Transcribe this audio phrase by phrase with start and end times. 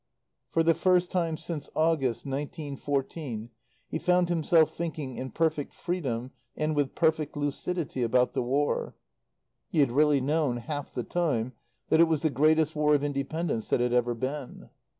[0.49, 3.51] For the first time since August, nineteen fourteen,
[3.87, 8.95] he found himself thinking, in perfect freedom and with perfect lucidity, about the War.
[9.69, 11.53] He had really known, half the time,
[11.89, 14.71] that it was the greatest War of Independence that had ever been.